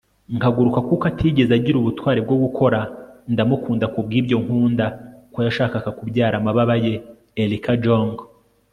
[0.37, 2.79] nkaguruka kuko atigeze agira ubutwari bwo gukora
[3.33, 4.85] ndamukunda kubwibyo nkunda
[5.33, 6.93] ko yashakaga kubyara amababa ye-
[7.43, 8.15] erica jong